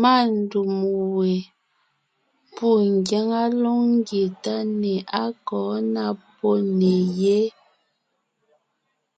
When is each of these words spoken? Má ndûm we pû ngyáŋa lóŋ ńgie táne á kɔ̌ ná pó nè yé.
Má 0.00 0.14
ndûm 0.34 0.72
we 1.16 1.30
pû 2.54 2.68
ngyáŋa 2.94 3.42
lóŋ 3.62 3.80
ńgie 3.94 4.26
táne 4.44 4.92
á 5.22 5.24
kɔ̌ 5.48 5.64
ná 5.94 6.04
pó 6.36 6.50
nè 6.78 6.92
yé. 7.20 7.38